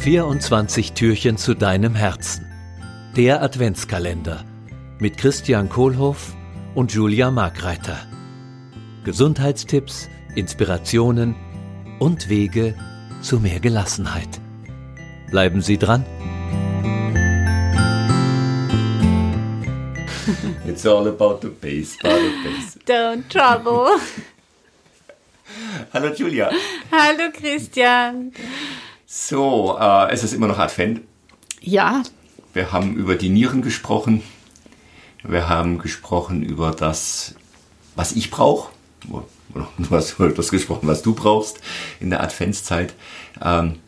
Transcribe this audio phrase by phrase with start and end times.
[0.00, 2.46] 24 Türchen zu deinem Herzen.
[3.18, 4.46] Der Adventskalender
[4.98, 6.34] mit Christian Kohlhoff
[6.74, 7.98] und Julia Markreiter.
[9.04, 11.36] Gesundheitstipps, Inspirationen
[11.98, 12.74] und Wege
[13.20, 14.40] zu mehr Gelassenheit.
[15.30, 16.06] Bleiben Sie dran.
[20.66, 22.78] It's all about the bass, about the bass.
[22.86, 24.00] Don't trouble.
[25.92, 26.50] Hallo Julia.
[26.90, 28.32] Hallo Christian.
[29.12, 31.00] So, äh, es ist immer noch Advent.
[31.60, 32.04] Ja.
[32.52, 34.22] Wir haben über die Nieren gesprochen.
[35.24, 37.34] Wir haben gesprochen über das,
[37.96, 38.70] was ich brauche.
[39.02, 41.58] Du hast das gesprochen, was du brauchst
[41.98, 42.94] in der Adventszeit.
[43.42, 43.80] Ähm,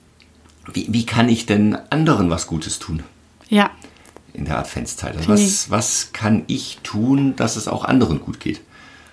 [0.72, 3.04] wie, wie kann ich denn anderen was Gutes tun?
[3.48, 3.70] Ja.
[4.34, 5.16] In der Adventszeit.
[5.16, 8.60] Also was, was kann ich tun, dass es auch anderen gut geht?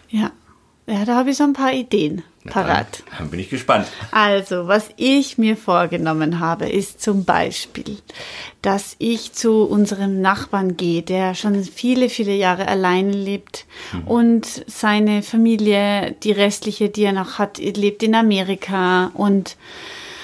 [0.10, 0.32] Ja.
[0.90, 3.04] Ja, da habe ich so ein paar Ideen parat.
[3.10, 3.88] Dann, dann bin ich gespannt.
[4.10, 7.98] Also, was ich mir vorgenommen habe, ist zum Beispiel,
[8.64, 14.08] dass ich zu unserem Nachbarn gehe, der schon viele, viele Jahre allein lebt mhm.
[14.08, 19.58] und seine Familie, die restliche, die er noch hat, lebt in Amerika und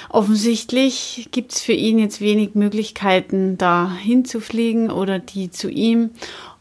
[0.07, 6.11] Offensichtlich gibt es für ihn jetzt wenig Möglichkeiten, da hinzufliegen oder die zu ihm.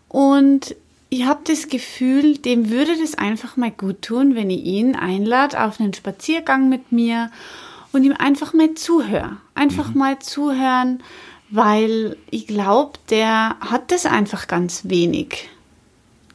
[0.09, 0.75] Und
[1.15, 5.63] ich habe das Gefühl, dem würde das einfach mal gut tun, wenn ich ihn einlade
[5.63, 7.31] auf einen Spaziergang mit mir
[7.93, 9.37] und ihm einfach mal zuhöre.
[9.55, 9.99] Einfach mhm.
[9.99, 11.05] mal zuhören,
[11.51, 15.49] weil ich glaube, der hat das einfach ganz wenig.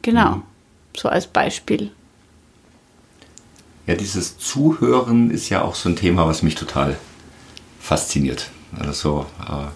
[0.00, 0.42] Genau, mhm.
[0.96, 1.90] so als Beispiel.
[3.86, 6.96] Ja, dieses Zuhören ist ja auch so ein Thema, was mich total
[7.78, 8.50] fasziniert.
[8.78, 9.66] Also äh,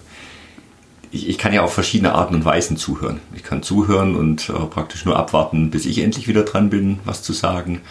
[1.15, 3.21] ich, ich, kann ja auf verschiedene Arten und Weisen zuhören.
[3.33, 7.23] Ich kann zuhören und äh, praktisch nur abwarten, bis ich endlich wieder dran bin, was
[7.23, 7.81] zu sagen.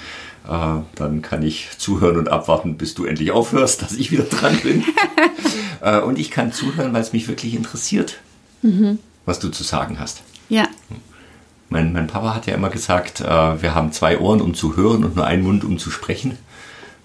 [0.47, 4.58] Äh, dann kann ich zuhören und abwarten, bis du endlich aufhörst, dass ich wieder dran
[4.62, 4.84] bin.
[5.80, 8.20] äh, und ich kann zuhören, weil es mich wirklich interessiert,
[8.62, 8.98] mhm.
[9.24, 10.23] was du zu sagen hast.
[10.51, 10.68] Ja.
[11.70, 15.02] Mein, mein Papa hat ja immer gesagt, äh, wir haben zwei Ohren, um zu hören
[15.02, 16.36] und nur einen Mund, um zu sprechen.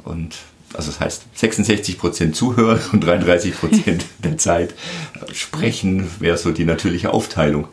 [0.03, 0.35] Und
[0.74, 4.74] also das heißt 66 Prozent zuhören und 33 Prozent der Zeit
[5.34, 7.68] sprechen, wäre so die natürliche Aufteilung.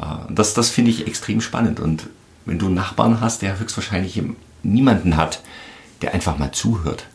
[0.00, 1.80] Äh, das, das finde ich extrem spannend.
[1.80, 2.08] Und
[2.44, 4.20] wenn du einen Nachbarn hast, der höchstwahrscheinlich
[4.62, 5.42] niemanden hat,
[6.00, 7.06] der einfach mal zuhört.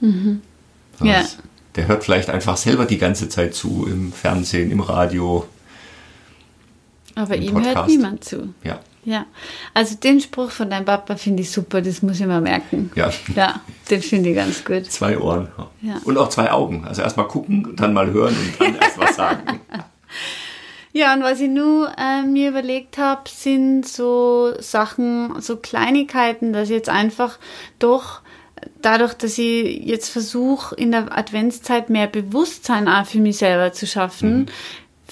[0.00, 0.42] Mhm.
[1.00, 1.24] Ja.
[1.76, 5.48] Der hört vielleicht einfach selber die ganze Zeit zu, im Fernsehen, im Radio.
[7.14, 7.76] Aber ihm Podcast.
[7.76, 8.54] hört niemand zu.
[8.62, 8.80] Ja.
[9.04, 9.26] Ja,
[9.74, 12.92] also den Spruch von deinem Papa finde ich super, das muss ich mal merken.
[12.94, 13.10] Ja.
[13.34, 14.86] Ja, den finde ich ganz gut.
[14.90, 15.48] Zwei Ohren.
[15.80, 16.00] Ja.
[16.04, 16.84] Und auch zwei Augen.
[16.86, 19.60] Also erstmal gucken, dann mal hören und dann erst was sagen.
[20.94, 26.68] Ja, und was ich nur äh, mir überlegt habe, sind so Sachen, so Kleinigkeiten, dass
[26.68, 27.38] ich jetzt einfach
[27.78, 28.20] doch
[28.82, 33.86] dadurch, dass ich jetzt versuche, in der Adventszeit mehr Bewusstsein auch für mich selber zu
[33.86, 34.46] schaffen, mhm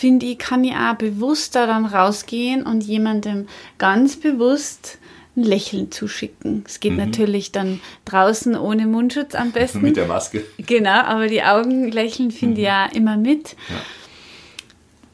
[0.01, 3.47] finde ich, kann ich auch bewusster dann rausgehen und jemandem
[3.77, 4.97] ganz bewusst
[5.37, 6.65] ein Lächeln zuschicken.
[6.67, 6.99] Es geht mhm.
[6.99, 9.83] natürlich dann draußen ohne Mundschutz am besten.
[9.83, 10.43] mit der Maske.
[10.57, 12.61] Genau, aber die Augen lächeln finde mhm.
[12.61, 13.57] ich ja immer mit.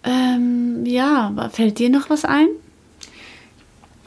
[0.04, 0.36] Ja.
[0.36, 2.46] Ähm, ja, fällt dir noch was ein?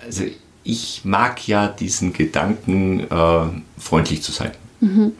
[0.01, 0.23] Also
[0.63, 3.47] ich mag ja diesen Gedanken, äh,
[3.77, 4.51] freundlich zu sein.
[4.79, 5.11] Mhm.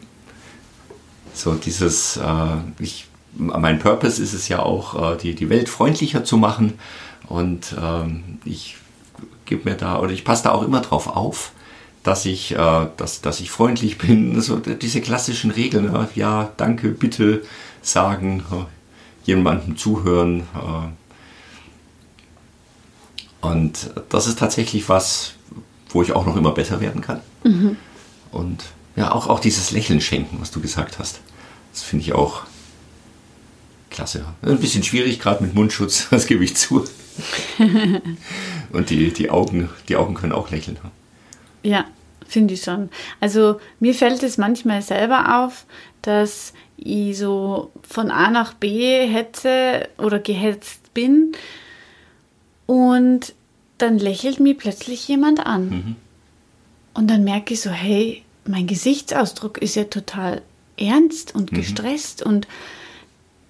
[1.34, 6.24] So dieses, äh, ich mein Purpose ist es ja auch, äh, die, die Welt freundlicher
[6.24, 6.74] zu machen.
[7.28, 8.76] Und ähm, ich
[9.46, 11.52] gebe mir da, oder ich passe da auch immer drauf auf,
[12.02, 14.34] dass ich, äh, dass, dass ich freundlich bin.
[14.36, 17.42] Also diese klassischen Regeln, ja, ja danke, bitte
[17.82, 18.64] sagen, äh,
[19.24, 20.40] jemandem zuhören.
[20.54, 20.88] Äh.
[23.46, 25.34] und das ist tatsächlich was,
[25.90, 27.20] wo ich auch noch immer besser werden kann.
[27.44, 27.76] Mhm.
[28.32, 28.64] Und
[28.96, 31.20] ja, auch, auch dieses Lächeln schenken, was du gesagt hast.
[31.72, 32.42] Das finde ich auch
[34.00, 34.24] klasse.
[34.42, 36.84] Ein bisschen schwierig, gerade mit Mundschutz, das gebe ich zu.
[38.72, 40.78] Und die, die, Augen, die Augen können auch lächeln.
[41.62, 41.84] Ja,
[42.26, 42.88] finde ich schon.
[43.20, 45.66] Also mir fällt es manchmal selber auf,
[46.02, 51.32] dass ich so von A nach B hetze oder gehetzt bin
[52.64, 53.34] und
[53.76, 55.68] dann lächelt mir plötzlich jemand an.
[55.68, 55.96] Mhm.
[56.94, 60.40] Und dann merke ich so, hey, mein Gesichtsausdruck ist ja total
[60.78, 61.56] ernst und mhm.
[61.56, 62.32] gestresst mhm.
[62.32, 62.48] und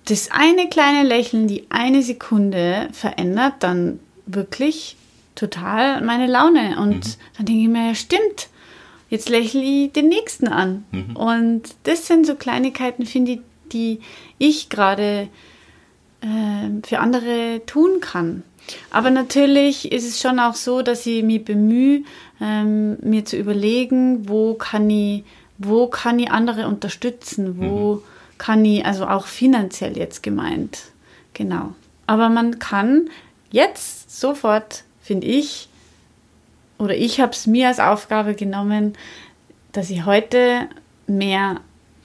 [0.06, 4.96] das eine kleine Lächeln, die eine Sekunde verändert dann wirklich
[5.34, 6.78] total meine Laune.
[6.80, 7.14] Und mhm.
[7.36, 8.48] dann denke ich mir, ja, stimmt,
[9.08, 10.84] jetzt lächle ich den nächsten an.
[10.90, 11.16] Mhm.
[11.16, 13.40] Und das sind so Kleinigkeiten, finde ich,
[13.72, 14.00] die
[14.38, 15.28] ich gerade
[16.22, 18.42] äh, für andere tun kann.
[18.90, 22.02] Aber natürlich ist es schon auch so, dass ich mich bemühe,
[22.40, 25.24] ähm, mir zu überlegen, wo kann ich,
[25.58, 28.02] wo kann ich andere unterstützen, wo mhm
[28.40, 30.84] kann ich, also auch finanziell jetzt gemeint.
[31.34, 31.74] Genau.
[32.06, 33.10] Aber man kann
[33.50, 35.68] jetzt sofort, finde ich,
[36.78, 38.94] oder ich habe es mir als Aufgabe genommen,
[39.72, 40.68] dass ich heute
[41.06, 41.60] mehr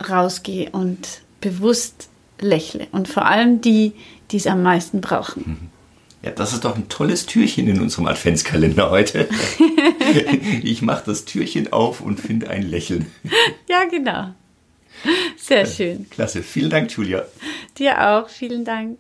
[0.10, 2.10] rausgehe und bewusst
[2.42, 2.88] lächle.
[2.92, 3.94] Und vor allem die,
[4.32, 5.44] die es am meisten brauchen.
[5.46, 5.70] Mhm.
[6.22, 9.30] Ja, das ist doch ein tolles Türchen in unserem Adventskalender heute.
[10.64, 13.06] ich mache das Türchen auf und finde ein Lächeln.
[13.70, 14.34] Ja, genau.
[15.38, 16.10] Sehr schön.
[16.10, 16.44] Klasse.
[16.44, 17.26] Vielen Dank, Julia.
[17.78, 18.30] Dir auch.
[18.30, 19.00] Vielen Dank.